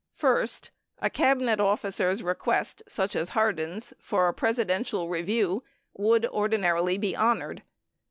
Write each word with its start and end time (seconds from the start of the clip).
First, 0.15 0.71
a 0.97 1.11
Cabinet 1.11 1.59
officer's 1.59 2.23
request 2.23 2.81
(such 2.87 3.15
as 3.15 3.29
Hardin's) 3.35 3.93
for 3.99 4.33
Presidential 4.33 5.07
review 5.09 5.63
would 5.93 6.25
ordinarily 6.25 6.97
be 6.97 7.15
honored. 7.15 7.61